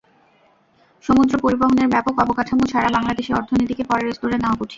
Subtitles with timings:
[1.03, 4.69] সমুদ্র পরিবহনের ব্যাপক অবকাঠামো ছাড়া বাংলাদেশের অর্থনীতিকে পরের স্তরে নেওয়া কঠিন।